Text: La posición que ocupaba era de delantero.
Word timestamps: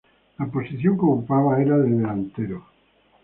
La 0.39 0.47
posición 0.47 0.95
que 0.95 1.03
ocupaba 1.05 1.61
era 1.61 1.77
de 1.77 1.91
delantero. 1.91 2.65